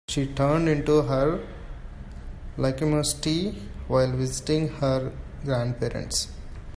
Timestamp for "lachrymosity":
2.57-3.53